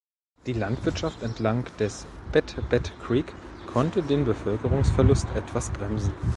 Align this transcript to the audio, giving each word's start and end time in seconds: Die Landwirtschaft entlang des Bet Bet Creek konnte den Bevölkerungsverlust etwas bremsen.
Die 0.47 0.53
Landwirtschaft 0.53 1.21
entlang 1.21 1.65
des 1.77 2.07
Bet 2.31 2.55
Bet 2.71 2.91
Creek 3.05 3.35
konnte 3.67 4.01
den 4.01 4.25
Bevölkerungsverlust 4.25 5.27
etwas 5.35 5.69
bremsen. 5.69 6.11